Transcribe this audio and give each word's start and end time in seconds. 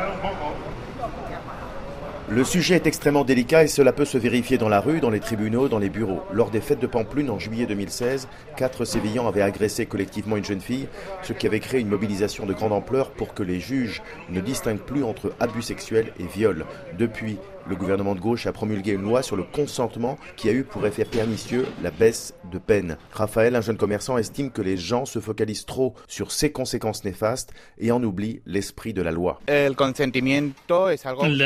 É 0.00 0.06
um 0.06 0.16
bom. 0.16 1.33
Le 2.30 2.42
sujet 2.42 2.76
est 2.76 2.86
extrêmement 2.86 3.22
délicat 3.22 3.64
et 3.64 3.68
cela 3.68 3.92
peut 3.92 4.06
se 4.06 4.16
vérifier 4.16 4.56
dans 4.56 4.70
la 4.70 4.80
rue, 4.80 5.00
dans 5.00 5.10
les 5.10 5.20
tribunaux, 5.20 5.68
dans 5.68 5.78
les 5.78 5.90
bureaux. 5.90 6.22
Lors 6.32 6.50
des 6.50 6.62
fêtes 6.62 6.80
de 6.80 6.86
Pamplune 6.86 7.28
en 7.28 7.38
juillet 7.38 7.66
2016, 7.66 8.28
quatre 8.56 8.86
Sévillans 8.86 9.28
avaient 9.28 9.42
agressé 9.42 9.84
collectivement 9.84 10.38
une 10.38 10.44
jeune 10.44 10.62
fille, 10.62 10.88
ce 11.22 11.34
qui 11.34 11.46
avait 11.46 11.60
créé 11.60 11.82
une 11.82 11.88
mobilisation 11.88 12.46
de 12.46 12.54
grande 12.54 12.72
ampleur 12.72 13.10
pour 13.10 13.34
que 13.34 13.42
les 13.42 13.60
juges 13.60 14.00
ne 14.30 14.40
distinguent 14.40 14.78
plus 14.78 15.04
entre 15.04 15.34
abus 15.38 15.60
sexuels 15.60 16.14
et 16.18 16.26
viol. 16.26 16.64
Depuis, 16.98 17.36
le 17.66 17.76
gouvernement 17.76 18.14
de 18.14 18.20
gauche 18.20 18.46
a 18.46 18.52
promulgué 18.52 18.92
une 18.92 19.02
loi 19.02 19.22
sur 19.22 19.36
le 19.36 19.42
consentement 19.42 20.18
qui 20.36 20.50
a 20.50 20.52
eu 20.52 20.64
pour 20.64 20.86
effet 20.86 21.06
pernicieux 21.06 21.64
la 21.82 21.90
baisse 21.90 22.34
de 22.52 22.58
peine. 22.58 22.98
Raphaël, 23.12 23.56
un 23.56 23.62
jeune 23.62 23.78
commerçant, 23.78 24.18
estime 24.18 24.50
que 24.50 24.60
les 24.60 24.76
gens 24.76 25.06
se 25.06 25.18
focalisent 25.18 25.64
trop 25.64 25.94
sur 26.06 26.30
ces 26.30 26.52
conséquences 26.52 27.04
néfastes 27.04 27.54
et 27.78 27.90
en 27.90 28.02
oublient 28.02 28.42
l'esprit 28.44 28.92
de 28.92 29.00
la 29.00 29.12
loi. 29.12 29.40
La 29.48 29.70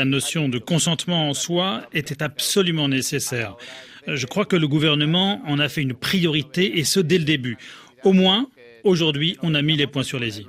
notion 0.05 0.49
de 0.49 0.59
consentement 0.69 1.27
en 1.27 1.33
soi 1.33 1.81
était 1.93 2.21
absolument 2.21 2.87
nécessaire. 2.87 3.57
Je 4.05 4.27
crois 4.27 4.45
que 4.45 4.55
le 4.55 4.67
gouvernement 4.67 5.41
en 5.47 5.57
a 5.57 5.67
fait 5.67 5.81
une 5.81 5.95
priorité 5.95 6.77
et 6.77 6.83
ce 6.83 6.99
dès 6.99 7.17
le 7.17 7.23
début. 7.23 7.57
Au 8.03 8.13
moins, 8.13 8.47
Aujourd'hui, 8.85 9.37
on 9.43 9.55
a 9.55 9.61
mis 9.61 9.75
les 9.75 9.87
points 9.87 10.03
sur 10.03 10.19
les 10.19 10.39
i. 10.39 10.47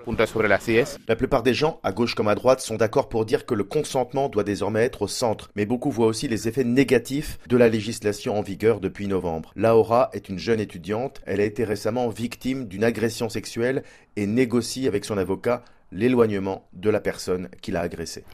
La 1.08 1.16
plupart 1.16 1.42
des 1.42 1.52
gens, 1.52 1.80
à 1.82 1.90
gauche 1.90 2.14
comme 2.14 2.28
à 2.28 2.36
droite, 2.36 2.60
sont 2.60 2.76
d'accord 2.76 3.08
pour 3.08 3.24
dire 3.24 3.44
que 3.44 3.54
le 3.54 3.64
consentement 3.64 4.28
doit 4.28 4.44
désormais 4.44 4.84
être 4.84 5.02
au 5.02 5.08
centre, 5.08 5.50
mais 5.56 5.66
beaucoup 5.66 5.90
voient 5.90 6.06
aussi 6.06 6.28
les 6.28 6.46
effets 6.46 6.62
négatifs 6.62 7.40
de 7.48 7.56
la 7.56 7.68
législation 7.68 8.38
en 8.38 8.42
vigueur 8.42 8.78
depuis 8.78 9.08
novembre. 9.08 9.50
Laura 9.56 10.10
est 10.12 10.28
une 10.28 10.38
jeune 10.38 10.60
étudiante, 10.60 11.20
elle 11.26 11.40
a 11.40 11.44
été 11.44 11.64
récemment 11.64 12.08
victime 12.08 12.68
d'une 12.68 12.84
agression 12.84 13.28
sexuelle 13.28 13.82
et 14.14 14.26
négocie 14.26 14.86
avec 14.86 15.04
son 15.04 15.18
avocat 15.18 15.64
l'éloignement 15.92 16.68
de 16.72 16.88
la 16.90 17.00
personne 17.00 17.48
qui 17.62 17.72
l'a 17.72 17.80
agressé. 17.80 18.24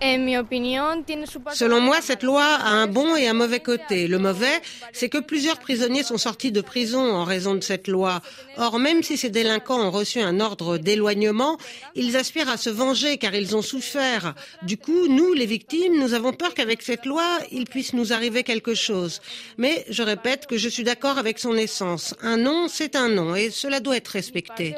Selon 1.55 1.81
moi, 1.81 1.97
cette 2.01 2.23
loi 2.23 2.45
a 2.45 2.69
un 2.69 2.87
bon 2.87 3.17
et 3.17 3.27
un 3.29 3.33
mauvais 3.33 3.61
côté. 3.61 4.09
Le 4.09 4.19
mauvais, 4.19 4.61
c'est 4.93 5.09
que 5.09 5.19
plusieurs 5.19 5.59
prisonniers 5.59 6.03
sont 6.03 6.19
sortis 6.19 6.53
de 6.53 6.61
prison 6.61 7.15
en 7.15 7.25
raison 7.25 7.55
de 7.55 7.61
cette 7.61 7.89
loi. 7.89 8.21
Or, 8.59 8.79
même 8.79 9.03
si 9.03 9.17
ces 9.17 9.31
délinquants 9.31 9.81
ont 9.81 9.91
reçu 9.91 10.21
un 10.21 10.41
ordre 10.41 10.79
d'éloignement, 10.79 11.57
ils 11.95 12.17
aspirent 12.17 12.51
à 12.51 12.57
se 12.57 12.71
venger 12.71 13.17
car 13.17 13.35
ils 13.35 13.57
ont 13.57 13.63
souffert. 13.63 14.35
Du 14.63 14.77
coup, 14.77 15.09
nous, 15.09 15.33
les 15.33 15.47
victimes, 15.47 15.99
nous 15.99 16.15
avons 16.15 16.33
peur 16.33 16.55
qu'avec 16.55 16.83
cette 16.83 17.07
loi, 17.07 17.39
il 17.51 17.65
puisse 17.65 17.93
nous 17.95 18.13
arriver 18.13 18.43
quelque 18.43 18.75
chose. 18.75 19.21
Mais 19.57 19.85
je 19.89 20.03
répète 20.03 20.47
que 20.47 20.59
je 20.59 20.69
suis 20.69 20.85
d'accord 20.85 21.19
avec 21.19 21.39
son 21.39 21.57
essence. 21.57 22.15
Un 22.23 22.37
non, 22.37 22.69
c'est 22.69 22.97
un 22.97 23.09
non 23.09 23.35
et 23.35 23.51
cela 23.51 23.81
doit 23.81 23.97
être 23.97 24.09
respecté. 24.09 24.75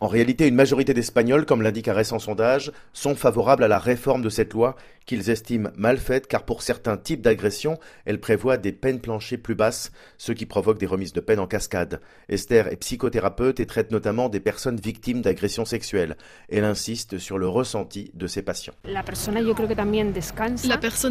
En 0.00 0.08
réalité, 0.08 0.48
une 0.48 0.54
majorité 0.54 0.94
d'Espagnols, 0.94 1.46
comme 1.46 1.62
l'indique 1.62 1.88
un 1.88 1.92
récent 1.92 2.18
sondage, 2.18 2.72
sont 2.92 3.14
favorables 3.14 3.64
à 3.64 3.68
la 3.68 3.78
réforme 3.78 4.22
de 4.22 4.28
cette 4.28 4.52
loi 4.52 4.76
qu'ils 5.06 5.30
estiment 5.30 5.70
mal 5.76 5.98
faite 5.98 6.26
car 6.26 6.44
pour 6.44 6.62
certains 6.62 6.96
types 6.96 7.20
d'agressions, 7.20 7.78
elle 8.04 8.20
prévoit 8.20 8.56
des 8.56 8.72
peines 8.72 9.00
planchées 9.00 9.36
plus 9.36 9.54
basses, 9.54 9.92
ce 10.18 10.32
qui 10.32 10.46
provoque 10.46 10.78
des 10.78 10.86
remises 10.86 11.12
de 11.12 11.20
peine 11.20 11.40
en 11.40 11.46
cascade. 11.46 12.00
Esther 12.28 12.72
est 12.72 12.76
psychothérapeute 12.76 13.60
et 13.60 13.66
traite 13.66 13.90
notamment 13.90 14.28
des 14.28 14.40
personnes 14.40 14.80
victimes 14.80 15.20
d'agressions 15.20 15.64
sexuelles. 15.64 16.16
Elle 16.48 16.64
insiste 16.64 17.18
sur 17.18 17.38
le 17.38 17.48
ressenti 17.48 18.10
de 18.14 18.26
ses 18.26 18.42
patients. 18.42 18.74
La 18.84 19.02
personne 19.02 19.36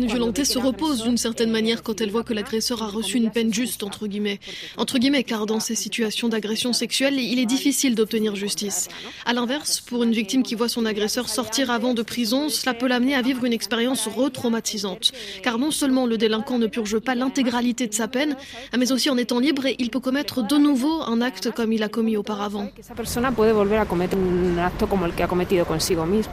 violentée 0.06 0.46
se 0.46 0.58
repose 0.58 1.04
d'une 1.04 1.18
certaine 1.18 1.52
manière 1.52 1.84
quand 1.84 2.02
elle 2.02 2.12
voit 2.12 2.24
que 2.24 2.34
l'agresseur 2.34 2.82
a 2.82 2.88
reçu 2.88 3.18
une 3.18 3.32
peine 3.32 3.54
juste, 3.54 3.84
entre 3.84 4.08
guillemets. 4.08 4.40
Entre 4.78 4.98
guillemets, 4.98 5.24
car 5.24 5.46
dans 5.46 5.60
ces 5.60 5.76
situations 5.76 6.30
d'agression 6.30 6.74
sexuelle, 6.74 7.20
il 7.20 7.40
est 7.40 7.46
difficile 7.46 7.83
d'obtenir 7.92 8.36
justice. 8.36 8.88
À 9.26 9.34
l'inverse, 9.34 9.82
pour 9.82 10.04
une 10.04 10.14
victime 10.14 10.44
qui 10.44 10.56
voit 10.56 10.70
son 10.70 10.86
agresseur 10.86 11.28
sortir 11.30 11.70
avant 11.70 11.94
de 11.94 12.02
prison, 12.02 12.50
cela 12.50 12.74
peut 12.74 12.88
l'amener 12.88 13.16
à 13.16 13.22
vivre 13.22 13.44
une 13.44 13.54
expérience 13.54 14.08
retraumatisante. 14.08 15.12
Car 15.44 15.60
non 15.60 15.72
seulement 15.72 16.06
le 16.06 16.18
délinquant 16.18 16.58
ne 16.58 16.68
purge 16.68 17.00
pas 17.00 17.16
l'intégralité 17.16 17.88
de 17.88 17.94
sa 17.94 18.08
peine, 18.08 18.38
mais 18.78 18.92
aussi 18.92 19.10
en 19.10 19.18
étant 19.18 19.40
libre, 19.40 19.64
il 19.78 19.90
peut 19.90 20.00
commettre 20.00 20.46
de 20.46 20.56
nouveau 20.56 21.02
un 21.02 21.22
acte 21.22 21.52
comme 21.52 21.74
il 21.74 21.84
a 21.84 21.90
commis 21.90 22.18
auparavant. 22.18 22.70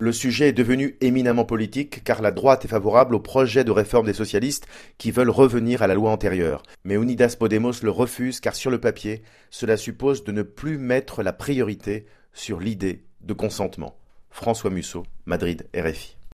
Le 0.00 0.12
sujet 0.12 0.48
est 0.48 0.52
devenu 0.52 0.96
éminemment 1.00 1.44
politique 1.44 2.04
car 2.04 2.22
la 2.22 2.30
droite 2.30 2.64
est 2.64 2.68
favorable 2.68 3.14
au 3.14 3.20
projet 3.20 3.64
de 3.64 3.70
réforme 3.70 4.06
des 4.06 4.12
socialistes 4.12 4.66
qui 4.98 5.10
veulent 5.10 5.30
revenir 5.30 5.82
à 5.82 5.86
la 5.86 5.94
loi 5.94 6.10
antérieure. 6.10 6.62
Mais 6.84 6.94
Unidas 6.94 7.36
Podemos 7.38 7.72
le 7.82 7.90
refuse 7.90 8.40
car 8.40 8.54
sur 8.54 8.70
le 8.70 8.80
papier, 8.80 9.22
cela 9.50 9.76
suppose 9.76 10.24
de 10.24 10.32
ne 10.32 10.42
plus 10.42 10.78
mettre 10.78 11.22
la 11.22 11.32
priorité 11.40 12.04
sur 12.34 12.60
l'idée 12.60 13.02
de 13.22 13.32
consentement. 13.32 13.96
François 14.30 14.68
Musso, 14.68 15.04
Madrid, 15.24 15.66
RFI. 15.74 16.19